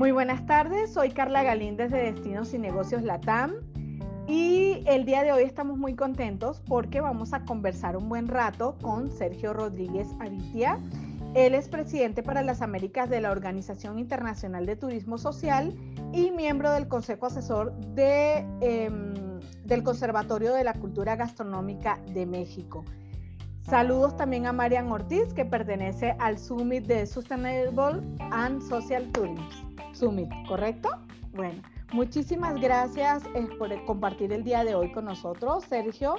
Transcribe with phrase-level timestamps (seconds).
[0.00, 3.52] Muy buenas tardes, soy Carla Galíndez de Destinos y Negocios Latam
[4.26, 8.78] y el día de hoy estamos muy contentos porque vamos a conversar un buen rato
[8.80, 10.78] con Sergio Rodríguez Avitia.
[11.34, 15.76] Él es presidente para las Américas de la Organización Internacional de Turismo Social
[16.14, 19.12] y miembro del Consejo Asesor em,
[19.66, 22.86] del Conservatorio de la Cultura Gastronómica de México.
[23.68, 29.69] Saludos también a Marian Ortiz, que pertenece al Summit de Sustainable and Social Tourism.
[30.48, 30.88] ¿Correcto?
[31.34, 31.60] Bueno,
[31.92, 36.16] muchísimas gracias eh, por compartir el día de hoy con nosotros, Sergio.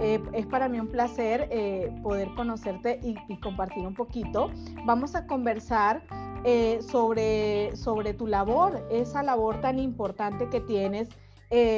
[0.00, 4.50] Eh, es para mí un placer eh, poder conocerte y, compartir un poquito.
[4.84, 6.02] Vamos a conversar
[6.80, 11.08] sobre, sobre tu labor, esa labor tan importante que tienes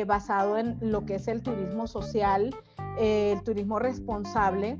[0.06, 2.54] basado en lo que es el turismo social,
[2.96, 4.78] el turismo responsable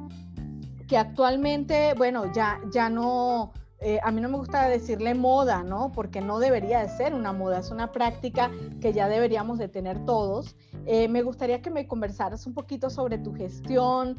[0.86, 5.92] que actualmente, bueno, ya, ya no, eh, a mí no me gusta decirle moda, ¿no?
[5.92, 10.04] Porque no debería de ser una moda, es una práctica que ya deberíamos de tener
[10.04, 10.56] todos.
[10.86, 14.16] Eh, me gustaría que me conversaras un poquito sobre tu gestión,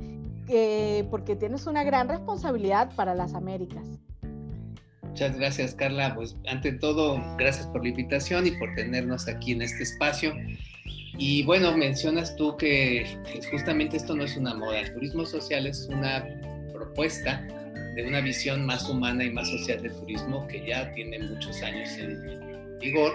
[1.09, 3.87] porque tienes una gran responsabilidad para las Américas.
[5.01, 6.13] Muchas gracias, Carla.
[6.15, 10.33] Pues ante todo, gracias por la invitación y por tenernos aquí en este espacio.
[11.17, 13.05] Y bueno, mencionas tú que
[13.51, 16.25] justamente esto no es una moda, el turismo social es una
[16.73, 17.47] propuesta
[17.95, 21.89] de una visión más humana y más social del turismo que ya tiene muchos años
[21.97, 23.13] en vigor.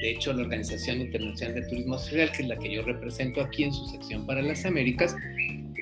[0.00, 3.64] De hecho, la Organización Internacional de Turismo Social, que es la que yo represento aquí
[3.64, 5.14] en su sección para las Américas,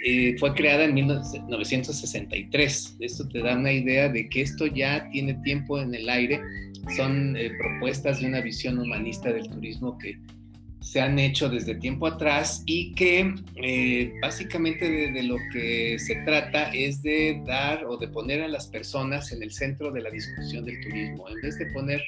[0.04, 2.96] eh, fue creada en 1963.
[3.00, 6.40] Esto te da una idea de que esto ya tiene tiempo en el aire.
[6.96, 10.18] Son eh, propuestas de una visión humanista del turismo que
[10.80, 16.70] se han hecho desde tiempo atrás y que eh, básicamente de, lo que se trata
[16.72, 20.64] es de dar o de poner a las personas en el centro de la discusión
[20.64, 22.02] del turismo, en vez de poner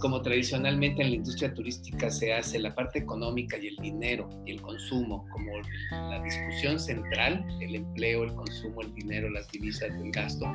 [0.00, 4.52] como tradicionalmente en la industria turística se hace la parte económica y el dinero y
[4.52, 5.52] el consumo como
[5.90, 10.46] la discusión central, el empleo, el consumo, el dinero, las divisas, el gasto.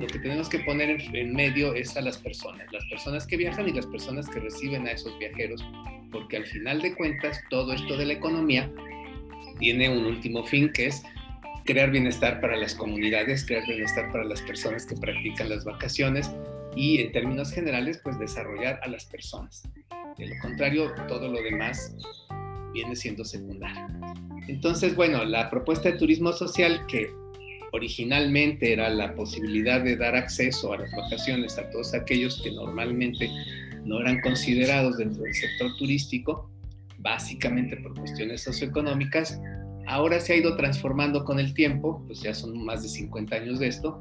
[0.00, 3.68] Lo que tenemos que poner en medio es a las personas, las personas que viajan
[3.68, 5.62] y las personas que reciben a esos viajeros
[6.10, 8.70] porque al final de cuentas todo esto de la economía
[9.58, 11.02] tiene un último fin que es
[11.64, 16.30] crear bienestar para las comunidades, crear bienestar para las personas que practican las vacaciones
[16.74, 19.62] y en términos generales pues desarrollar a las personas.
[20.16, 21.94] De lo contrario, todo lo demás
[22.72, 23.86] viene siendo secundario.
[24.48, 27.10] Entonces, bueno, la propuesta de turismo social que
[27.72, 33.30] originalmente era la posibilidad de dar acceso a las vacaciones a todos aquellos que normalmente
[33.84, 36.50] no eran considerados dentro del sector turístico,
[36.98, 39.40] básicamente por cuestiones socioeconómicas,
[39.86, 43.58] ahora se ha ido transformando con el tiempo, pues ya son más de 50 años
[43.58, 44.00] de esto,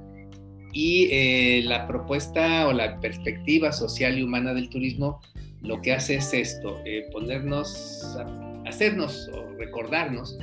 [0.72, 5.20] y eh, la propuesta o la perspectiva social y humana del turismo
[5.62, 8.18] lo que hace es esto, eh, ponernos,
[8.66, 10.38] hacernos o recordarnos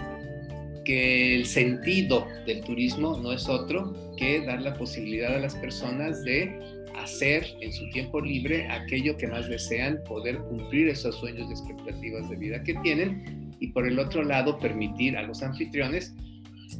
[0.84, 6.22] que el sentido del turismo no es otro que dar la posibilidad a las personas
[6.22, 11.52] de hacer en su tiempo libre aquello que más desean, poder cumplir esos sueños y
[11.52, 16.14] expectativas de vida que tienen y por el otro lado permitir a los anfitriones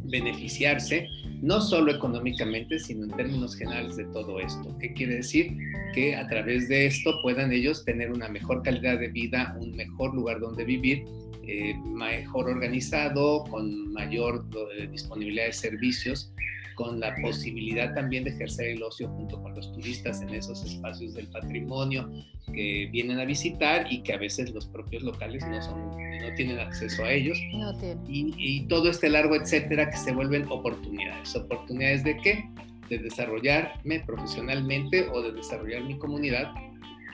[0.05, 1.09] beneficiarse
[1.43, 4.77] no solo económicamente, sino en términos generales de todo esto.
[4.81, 5.57] ¿Qué quiere decir?
[5.95, 10.15] Que a través de esto puedan ellos tener una mejor calidad de vida, un mejor
[10.15, 11.05] lugar donde vivir,
[11.47, 16.33] eh, mejor organizado, con mayor eh, disponibilidad de servicios
[16.77, 21.15] con la posibilidad también de ejercer el ocio junto con los turistas en esos espacios
[21.15, 22.09] del patrimonio
[22.53, 26.61] que vienen a visitar y que a veces los propios locales no, son, no tienen
[26.61, 27.39] acceso a ellos.
[27.55, 28.05] No tienen.
[28.07, 31.35] Y, y todo este largo etcétera que se vuelven oportunidades.
[31.35, 32.49] ¿Oportunidades de qué?
[32.91, 36.53] De desarrollarme profesionalmente o de desarrollar mi comunidad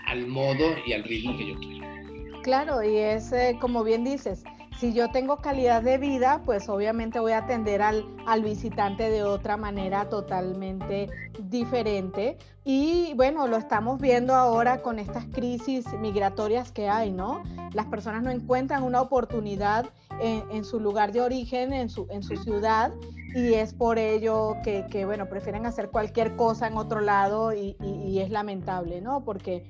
[0.06, 2.42] al modo y al ritmo que yo quiero.
[2.42, 4.42] Claro, y es eh, como bien dices,
[4.82, 8.04] si yo tengo calidad de vida, pues obviamente voy a atender al,
[8.42, 11.08] visitante de otra manera totalmente
[11.38, 12.36] diferente.
[12.64, 17.44] Y bueno, lo estamos viendo ahora con estas crisis migratorias que hay, ¿no?
[17.74, 19.86] Las personas no encuentran una oportunidad
[20.20, 22.08] en, su lugar de origen, en su,
[22.42, 22.90] ciudad,
[23.36, 27.76] y es por ello que, que bueno, prefieren hacer cualquier cosa en otro lado y,
[27.80, 29.22] y es lamentable, ¿no?
[29.22, 29.62] Porque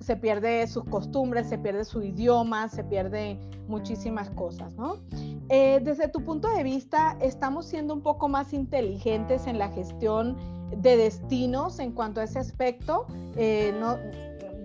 [0.00, 3.38] se pierde sus costumbres, se pierde su idioma, se pierde
[3.68, 4.96] muchísimas cosas, ¿no?
[5.48, 10.36] Eh, desde tu punto de vista, ¿estamos siendo un poco más inteligentes en la gestión
[10.76, 13.06] de destinos en cuanto a ese aspecto?
[13.36, 13.98] Eh, no,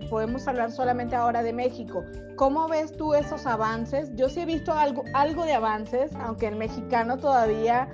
[0.08, 2.02] podemos hablar solamente ahora de México.
[2.36, 4.10] ¿Cómo ves tú esos avances?
[4.14, 7.88] Yo sí he visto algo, algo de avances, aunque el mexicano todavía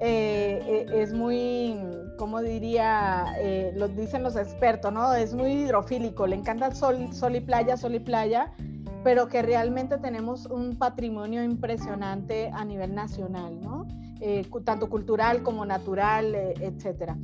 [0.00, 1.78] eh, es muy,
[2.16, 3.34] ¿cómo diría?
[3.38, 5.14] Eh, lo dicen los expertos, ¿no?
[5.14, 8.52] Es muy hidrofílico, le encanta sol, sol y playa, sol y playa,
[9.04, 13.86] pero que realmente tenemos un patrimonio impresionante a nivel nacional, ¿no?
[14.64, 17.18] tanto cultural como natural, etcétera.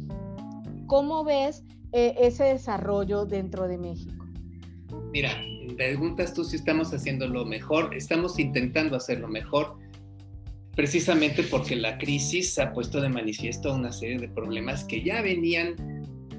[0.86, 1.62] ¿Cómo ves
[1.92, 4.26] ese desarrollo dentro de México?
[5.12, 5.30] Mira,
[5.76, 9.76] preguntas tú si estamos haciendo lo mejor, estamos intentando hacerlo mejor
[10.78, 15.74] precisamente porque la crisis ha puesto de manifiesto una serie de problemas que ya venían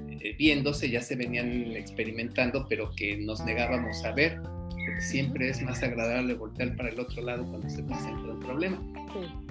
[0.08, 5.60] eh, viéndose, ya se venían experimentando, pero que nos negábamos a ver, porque siempre es
[5.60, 8.82] más agradable voltear para el otro lado cuando se presenta un problema.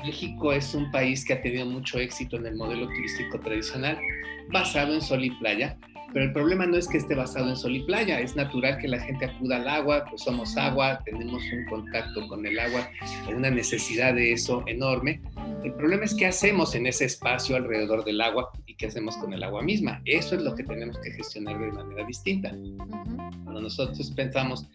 [0.04, 3.96] México es un país que ha tenido mucho éxito en el modelo turístico tradicional,
[4.52, 5.78] basado en sol y playa,
[6.14, 8.88] pero el problema no es que esté basado en sol y playa, es natural que
[8.88, 12.90] la gente acuda al agua, pues somos agua, tenemos un contacto con el agua,
[13.36, 15.22] una necesidad de eso enorme.
[15.64, 19.34] El problema es qué hacemos en ese espacio alrededor del agua y qué hacemos con
[19.34, 20.02] el agua misma.
[20.06, 22.50] Eso es lo que tenemos que gestionar de manera distinta.
[23.44, 24.68] Cuando nosotros pensamos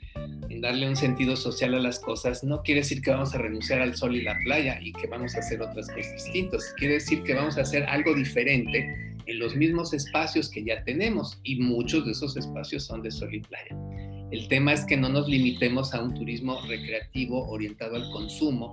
[0.49, 3.81] en darle un sentido social a las cosas, no quiere decir que vamos a renunciar
[3.81, 6.75] al sol y la playa y que vamos a hacer otras cosas distintas.
[6.77, 11.39] Quiere decir que vamos a hacer algo diferente en los mismos espacios que ya tenemos
[11.43, 13.77] y muchos de esos espacios son de sol y playa.
[14.31, 18.73] El tema es que no nos limitemos a un turismo recreativo orientado al consumo,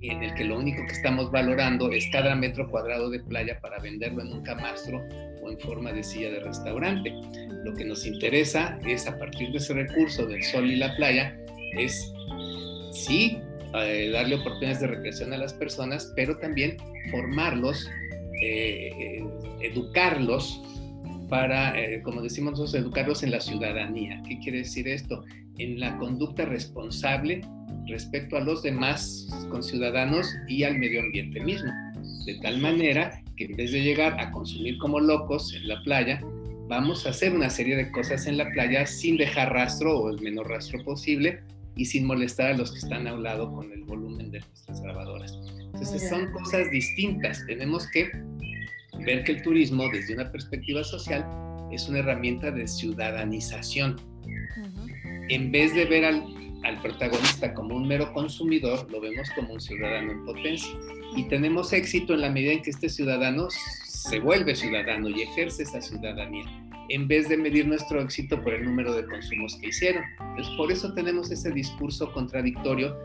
[0.00, 3.78] en el que lo único que estamos valorando es cada metro cuadrado de playa para
[3.78, 5.00] venderlo en un camastro
[5.42, 7.12] o en forma de silla de restaurante.
[7.64, 11.36] Lo que nos interesa es a partir de ese recurso del sol y la playa,
[11.76, 12.12] es
[12.92, 13.38] sí
[13.74, 16.76] eh, darle oportunidades de recreación a las personas, pero también
[17.10, 17.88] formarlos
[18.42, 19.24] eh,
[19.60, 20.62] educarlos
[21.28, 24.22] para, eh, como decimos nosotros, educarlos en la ciudadanía.
[24.28, 25.24] ¿Qué quiere decir esto?
[25.58, 27.40] En la conducta responsable
[27.86, 31.70] respecto a los demás conciudadanos y al medio ambiente mismo.
[32.26, 36.20] De tal manera que en vez de llegar a consumir como locos en la playa,
[36.68, 40.20] vamos a hacer una serie de cosas en la playa sin dejar rastro o el
[40.20, 41.40] menor rastro posible
[41.76, 44.80] y sin molestar a los que están a un lado con el volumen de nuestras
[44.82, 45.38] grabadoras.
[45.58, 47.44] Entonces son cosas distintas.
[47.46, 48.10] Tenemos que
[49.04, 51.26] ver que el turismo desde una perspectiva social
[51.72, 53.96] es una herramienta de ciudadanización.
[55.28, 56.22] En vez de ver al,
[56.64, 60.70] al, protagonista como un mero consumidor, lo vemos como un ciudadano en potencia.
[61.16, 63.48] Y tenemos éxito en la medida en que este ciudadano
[64.04, 66.44] se vuelve ciudadano y ejerce esa ciudadanía,
[66.88, 70.04] en vez de medir nuestro éxito por el número de consumos que hicieron.
[70.56, 72.96] Por eso tenemos ese discurso contradictorio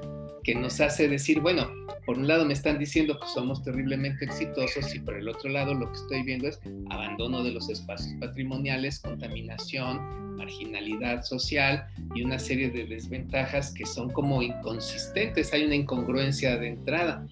[0.44, 1.70] que nos hace decir, bueno,
[2.06, 5.74] por un lado me están diciendo que somos terriblemente exitosos y por el otro lado
[5.74, 6.60] lo que estoy viendo es
[6.90, 11.86] abandono de los espacios patrimoniales, contaminación, marginalidad social
[12.16, 17.28] y una serie de desventajas que son como inconsistentes, hay una incongruencia de entrada.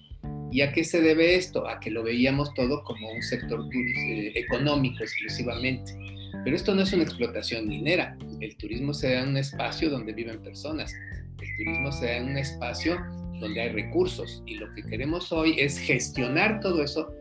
[0.50, 1.68] ¿Y a qué se debe esto?
[1.68, 5.92] A que lo veíamos todo como un sector eh, económico exclusivamente.
[6.44, 8.16] Pero esto no es una explotación minera.
[8.40, 10.94] El turismo se da en un espacio donde viven personas
[11.40, 12.98] el turismo se da en un espacio
[13.40, 17.12] donde hay recursos y lo que queremos hoy es gestionar todo eso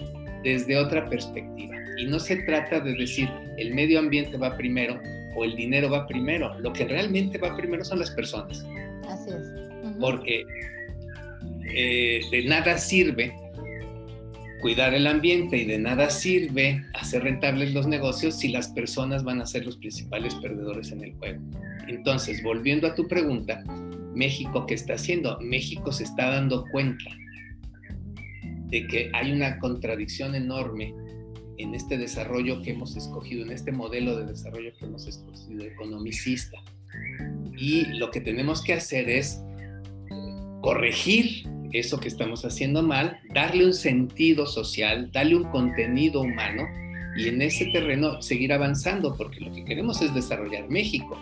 [0.44, 1.76] desde otra perspectiva.
[1.98, 5.00] Y no se trata de decir el medio ambiente va primero
[5.36, 6.58] o el dinero va primero.
[6.60, 8.66] Lo que realmente va primero son las personas.
[9.08, 9.98] Así es.
[10.00, 10.44] Porque
[11.70, 13.34] eh, de nada sirve
[14.62, 19.42] cuidar el ambiente y de nada sirve hacer rentables los negocios si las personas van
[19.42, 21.42] a ser los principales perdedores en el juego.
[21.88, 23.64] Entonces, volviendo a tu pregunta,
[24.16, 25.40] México, ¿qué está haciendo?
[25.42, 27.06] México se está dando cuenta
[28.70, 30.94] de que hay una contradicción enorme
[31.58, 36.58] en este desarrollo que hemos escogido, en este modelo de desarrollo que hemos escogido, economicista.
[37.58, 39.42] Y lo que tenemos que hacer es
[40.62, 46.68] corregir eso que estamos haciendo mal, darle un sentido social, darle un contenido humano
[47.18, 51.18] y en ese terreno seguir avanzando, porque lo que queremos es desarrollar México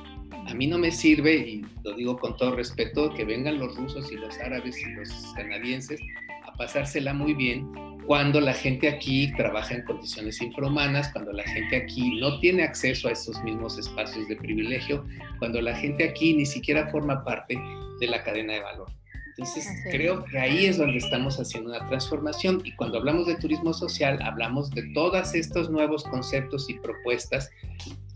[0.47, 4.11] a mí no me sirve, y lo digo con todo respeto, que vengan los rusos
[4.11, 5.99] y los árabes y los canadienses
[6.45, 7.67] a pasársela muy bien
[8.05, 13.07] cuando la gente aquí trabaja en condiciones infrahumanas, cuando la gente aquí no tiene acceso
[13.07, 15.03] a esos mismos espacios de privilegio,
[15.39, 17.57] cuando la gente aquí ni siquiera forma parte
[17.99, 18.91] de la cadena de valor.
[19.37, 22.61] Entonces, creo que ahí es donde estamos haciendo una transformación.
[22.63, 27.51] Y cuando hablamos de turismo social, hablamos de todos estos nuevos conceptos y propuestas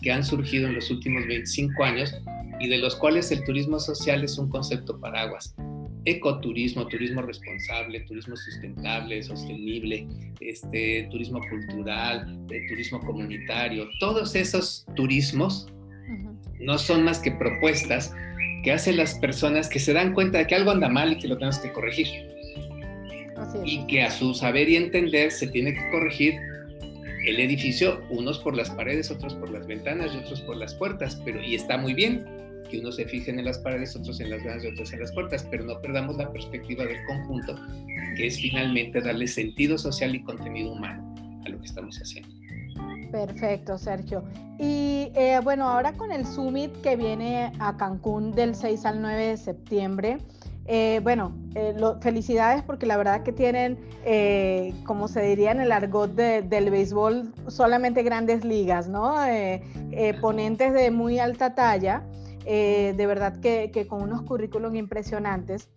[0.02, 2.16] que han surgido en los últimos 25 años
[2.62, 5.54] y de los cuales el turismo social es un concepto paraguas.
[6.06, 10.08] Ecoturismo, turismo responsable, turismo sustentable, sostenible,
[10.40, 15.68] este, turismo cultural, eh, turismo comunitario, todos esos turismos
[16.62, 18.14] no son más que propuestas
[18.64, 21.28] que hacen las personas que se dan cuenta de que algo anda mal y que
[21.28, 22.08] lo tenemos que corregir.
[23.66, 26.36] y que a su saber y entender se tiene que corregir
[27.26, 31.22] el edificio, unos por las paredes, otros por las ventanas y otros por las puertas,
[31.24, 32.26] pero y está muy bien
[32.70, 35.12] que unos se fijen en las paredes, otros en las ventanas y otros en las
[35.12, 37.60] puertas, pero no perdamos la perspectiva del conjunto,
[38.16, 42.30] que es finalmente darle sentido social y contenido humano a lo que estamos haciendo.
[43.12, 44.24] Perfecto, Sergio.
[44.58, 49.28] Y eh, bueno, ahora con el Summit que viene a Cancún del 6 al 9
[49.28, 50.18] de septiembre,
[50.66, 53.80] eh, bueno, eh, felicidades porque la verdad que tienen,
[54.86, 59.16] como se diría en el argot del béisbol, solamente grandes ligas, ¿no?
[60.22, 62.04] ponentes de muy alta talla,
[62.44, 65.70] de verdad que, que con unos currículums impresionantes.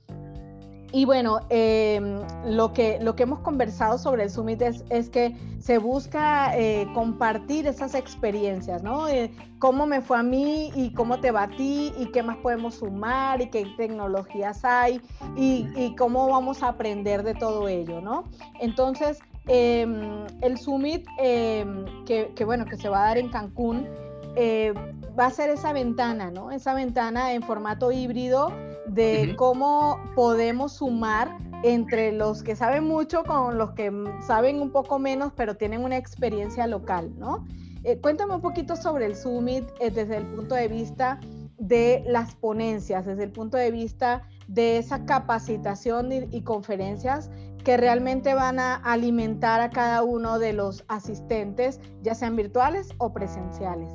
[0.95, 5.79] Y bueno, em, lo, que, lo que hemos conversado sobre el Summit es, que se
[5.79, 9.09] busca eh, compartir esas experiencias, ¿no?
[9.09, 12.37] Eh, cómo me fue a mí y cómo te va a ti y qué más
[12.39, 15.01] podemos sumar y qué tecnologías hay
[15.35, 18.25] y, cómo vamos a aprender de todo ello, ¿no?
[18.61, 23.89] Entonces, em, el Summit em, que, bueno, que se va a dar en Cancún
[24.37, 24.75] eh,
[25.19, 26.51] va a ser esa ventana, ¿no?
[26.51, 28.53] Esa ventana en formato híbrido
[28.87, 33.93] de cómo podemos sumar entre los que saben mucho con los que
[34.27, 37.47] saben un poco menos, pero tienen una experiencia local, ¿no?
[37.85, 41.21] Eh, cuéntame un poquito sobre el Summit eh, desde el punto de vista
[41.59, 47.31] de las ponencias, desde el punto de vista de esa capacitación y conferencias
[47.65, 53.13] que realmente van a alimentar a cada uno de los asistentes, ya sean virtuales o
[53.13, 53.93] presenciales.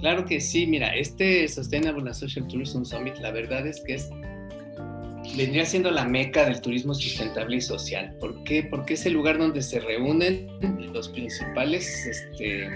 [0.00, 4.10] Claro que sí, mira, este Sustainable Social Tourism Summit, la verdad es que es,
[5.36, 8.14] vendría siendo la meca del turismo sustentable y social.
[8.20, 8.62] ¿Por qué?
[8.62, 10.48] Porque es el lugar donde se reúnen
[10.92, 12.68] los principales este,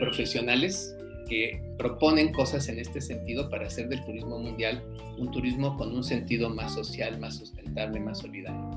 [0.00, 0.96] profesionales
[1.28, 4.82] que proponen cosas en este sentido para hacer del turismo mundial
[5.18, 8.70] un turismo con un sentido más social, más sustentable, más solidario.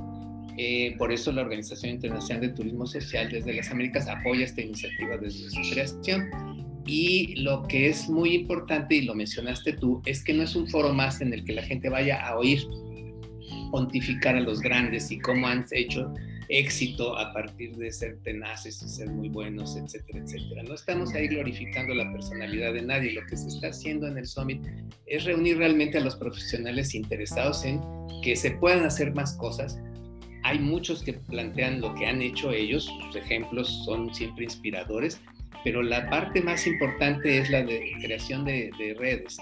[0.57, 5.17] Eh, por eso la Organización Internacional de Turismo Social desde las Américas apoya esta iniciativa
[5.17, 10.33] desde su creación y lo que es muy importante, y lo mencionaste tú, es que
[10.33, 12.63] no es un foro más en el que la gente vaya a oír
[13.71, 16.13] pontificar a los grandes y cómo han hecho
[16.49, 20.63] éxito a partir de ser tenaces y ser muy buenos, etcétera, etcétera.
[20.63, 23.11] No estamos ahí glorificando la personalidad de nadie.
[23.13, 24.61] Lo que se está haciendo en el Summit
[25.07, 27.81] es reunir realmente a los profesionales interesados en
[28.23, 29.77] que se puedan hacer más cosas.
[30.43, 35.19] Hay muchos que plantean lo que han hecho ellos, sus ejemplos son siempre inspiradores,
[35.67, 39.35] pero la parte más importante es la de creación de, redes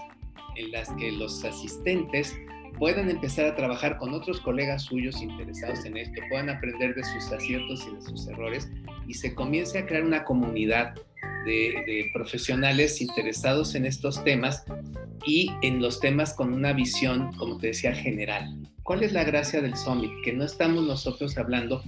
[0.56, 2.36] en las que los asistentes
[2.80, 7.32] puedan empezar a trabajar con otros colegas suyos interesados en esto, puedan aprender de sus
[7.32, 8.68] aciertos y de sus errores
[9.08, 10.96] y se comience a crear una comunidad
[11.46, 14.64] de, de, profesionales interesados en estos temas
[15.28, 18.52] y en los temas con una visión, como te decía, general.
[18.82, 20.10] ¿Cuál es la gracia del Summit?
[20.24, 21.84] Que no estamos nosotros hablando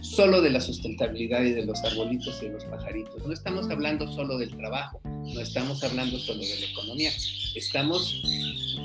[0.00, 3.26] solo de la sustentabilidad y de los arbolitos y de los pajaritos.
[3.26, 7.10] No estamos hablando solo del trabajo, no estamos hablando solo de la economía.
[7.54, 8.22] Estamos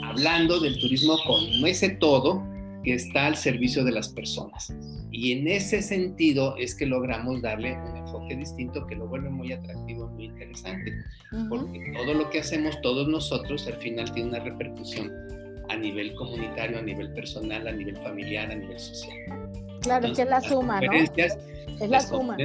[0.04, 2.44] hablando del turismo con ese todo
[2.84, 4.74] que está al servicio de las personas.
[5.12, 9.54] Y en ese sentido es que logramos darle un enfoque distinto que lo vuelve muy
[9.54, 10.92] atractivo, muy interesante.
[11.50, 15.12] Porque todo lo que hacemos todos nosotros al final tiene una repercusión
[15.70, 19.18] a nivel comunitario, a nivel personal, a nivel familiar, a nivel social.
[19.84, 20.92] Claro, que es la suma, ¿no?
[20.94, 22.38] Es la suma.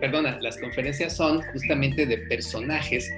[0.00, 3.10] Perdona, las conferencias son justamente de personajes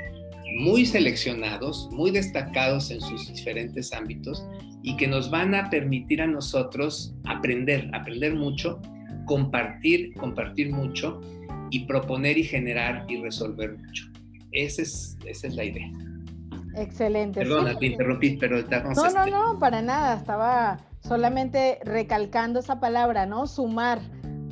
[0.58, 4.44] muy seleccionados, muy destacados en sus diferentes ámbitos
[4.82, 8.80] y que nos van a permitir a nosotros aprender, aprender mucho,
[9.26, 11.20] compartir, compartir mucho
[11.70, 14.06] y proponer y generar y resolver mucho.
[14.52, 15.88] Esa es, esa es la idea.
[16.76, 17.40] Excelente.
[17.40, 18.96] Perdona, te interrumpí, pero estamos...
[18.96, 23.46] No, no, no, para nada, estaba solamente recalcando esa palabra, ¿no?
[23.46, 24.00] Sumar,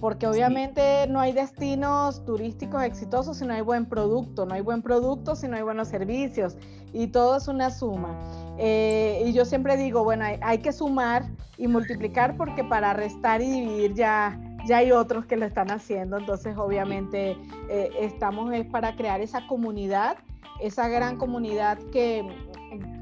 [0.00, 4.82] porque obviamente no hay destinos turísticos exitosos si no hay buen producto, no hay buen
[4.82, 6.56] producto si no hay buenos servicios,
[6.92, 8.18] y todo es una suma.
[8.58, 11.24] Eh, y yo siempre digo, bueno, hay, que sumar
[11.56, 16.18] y multiplicar porque para restar y dividir ya, ya hay otros que lo están haciendo,
[16.18, 17.36] entonces obviamente
[17.68, 20.16] eh, estamos es para crear esa comunidad,
[20.60, 22.26] esa gran comunidad que,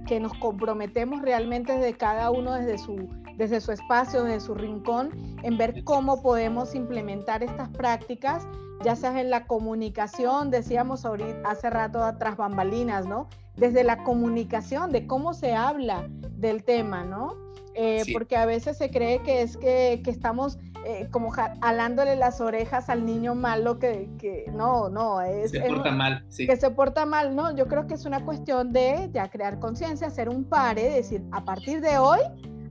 [0.07, 5.11] que nos comprometemos realmente desde cada uno desde su desde su espacio, desde su rincón,
[5.43, 8.47] en ver cómo podemos implementar estas prácticas,
[8.85, 13.29] ya sea en la comunicación, decíamos ahorita, hace rato tras bambalinas, ¿no?
[13.57, 17.35] Desde la comunicación, de cómo se habla del tema, ¿no?
[17.75, 22.89] Eh, porque a veces se cree que es que, estamos eh, como alándole las orejas
[22.89, 25.51] al niño malo que, que no, no, es...
[25.51, 26.47] Se porta mal, sí.
[26.47, 27.55] Que se porta mal, ¿no?
[27.55, 31.45] Yo creo que es una cuestión de ya crear conciencia, hacer un pare, decir, a
[31.45, 32.21] partir de hoy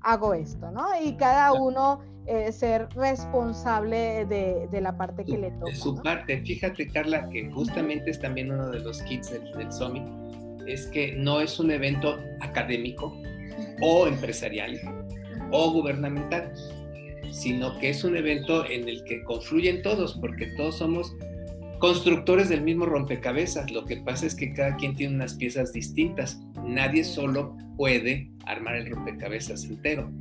[0.06, 0.88] hago esto, ¿no?
[1.04, 5.72] Y cada uno eh, ser responsable de, la parte que le toca.
[5.72, 9.72] De su parte, fíjate Carla, que justamente es también uno de los kits del, del
[9.72, 10.04] Summit,
[10.68, 13.14] es que no es un evento académico
[13.82, 14.80] o empresarial
[15.52, 16.54] o gubernamental,
[17.32, 21.16] sino que es un evento en el que confluyen todos, porque todos somos
[21.80, 23.72] constructores del mismo rompecabezas.
[23.72, 26.42] Lo que pasa es que cada quien tiene unas piezas distintas.
[26.66, 30.12] Nadie solo puede armar el rompecabezas entero.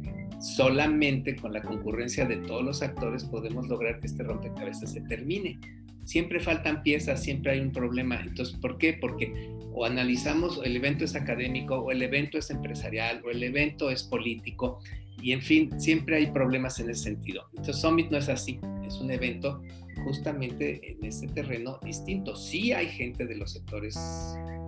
[0.41, 5.59] Solamente con la concurrencia de todos los actores podemos lograr que este rompecabezas se termine.
[6.05, 8.21] Siempre faltan piezas, siempre hay un problema.
[8.21, 8.93] Entonces, ¿por qué?
[9.01, 9.33] Porque
[9.73, 14.05] o analizamos el evento es académico, o el evento es empresarial, o el evento es
[14.05, 14.79] político,
[15.25, 17.49] y en fin, siempre hay problemas en ese sentido.
[17.53, 19.63] Entonces, Summit no es así, es un evento
[20.05, 22.37] justamente en ese terreno distinto.
[22.37, 23.97] Sí hay gente de los sectores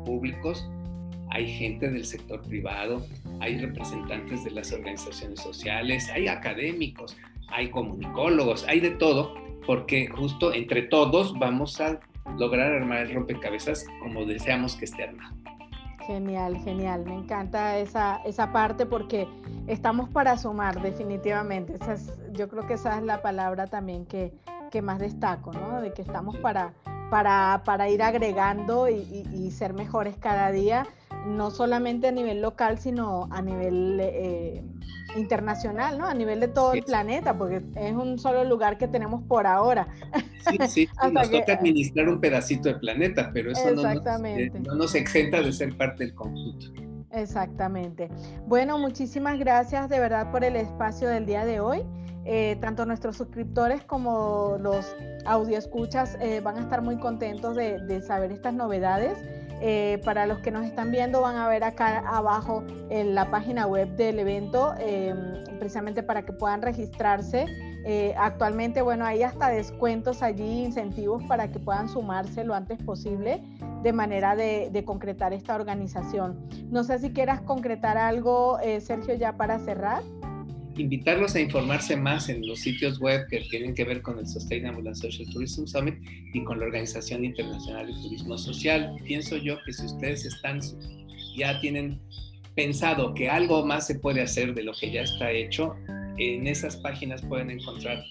[0.07, 0.67] públicos,
[1.29, 3.07] hay gente del sector privado,
[3.41, 9.35] hay representantes de las organizaciones sociales, hay académicos, hay comunicólogos, hay de todo,
[9.67, 12.01] porque justo entre todos vamos a
[12.39, 15.37] lograr armar el rompecabezas como deseamos que esté armado.
[16.07, 17.05] Genial, genial.
[17.05, 19.27] Me encanta esa, esa parte porque
[19.67, 21.75] estamos para sumar definitivamente.
[21.75, 21.97] Esa
[22.33, 24.33] yo creo que esa es la palabra también que,
[24.71, 25.81] que más destaco, ¿no?
[25.81, 26.73] De que estamos para,
[27.11, 30.87] para, para ir agregando y, ser mejores cada día,
[31.27, 34.63] no solamente a nivel local, sino a nivel eh,
[35.17, 36.07] internacional, ¿no?
[36.07, 39.89] A nivel de todo el planeta, porque es un solo lugar que tenemos por ahora.
[40.49, 44.75] Sí, sí, nos toca administrar un pedacito del planeta, pero eso no nos, eh, no
[44.75, 46.67] nos exenta de ser parte del conjunto.
[47.11, 48.11] Exactamente.
[48.47, 51.83] Bueno, muchísimas gracias de verdad por el espacio del día de hoy.
[52.29, 54.97] Eh, tanto nuestros suscriptores como los
[55.27, 59.17] audioescuchas eh, van a estar muy contentos de, saber estas novedades.
[59.61, 63.67] Eh, para los que nos están viendo van a ver acá abajo en la página
[63.67, 67.47] web del evento, em, precisamente para que puedan registrarse.
[68.19, 73.41] actualmente, bueno, hay hasta descuentos allí, incentivos para que puedan sumarse lo antes posible
[73.85, 76.49] de manera de, de concretar esta organización.
[76.69, 80.03] No sé si quieras concretar algo, Sergio, ya para cerrar
[80.77, 84.89] invitarlos a informarse más en los sitios web que tienen que ver con el Sustainable
[84.89, 85.95] and Social Tourism Summit
[86.35, 88.95] y con la Organización Internacional de Turismo Social.
[89.05, 90.61] Pienso yo que si ustedes están,
[91.37, 92.01] ya tienen
[92.55, 95.75] pensado que algo más se puede hacer de lo que ya está hecho,
[96.19, 98.03] en esas páginas pueden encontrar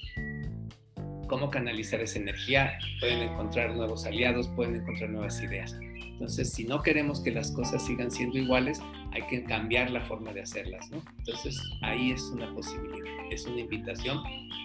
[1.27, 5.75] cómo canalizar esa energía, pueden encontrar nuevos aliados, pueden encontrar nuevas ideas.
[6.15, 10.31] Entonces, si no queremos que las cosas sigan siendo iguales, hay que cambiar la forma
[10.31, 11.01] de hacerlas, ¿no?
[11.17, 14.19] Entonces, ahí es una posibilidad, es una invitación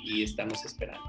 [0.05, 1.03] y estamos esperando.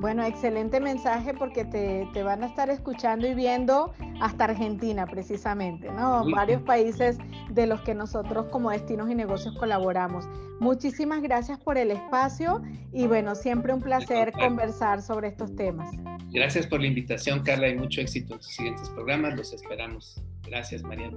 [0.00, 5.90] Bueno, excelente mensaje porque te, te, van a estar escuchando y viendo hasta Argentina precisamente,
[5.92, 6.24] ¿no?
[6.30, 7.18] Varios países
[7.52, 10.26] de los que nosotros como destinos y negocios colaboramos.
[10.60, 15.90] Muchísimas gracias por el espacio y bueno, siempre un placer conversar sobre estos temas.
[16.32, 19.36] Gracias por la invitación, Carla, y mucho éxito en tus siguientes programas.
[19.36, 20.22] Los esperamos.
[20.46, 21.16] Gracias, Mariana.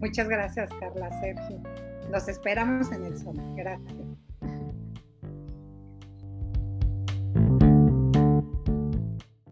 [0.00, 1.62] Muchas gracias, Carla, Sergio.
[2.10, 3.56] Los esperamos en el Zoom.
[3.56, 4.13] Gracias.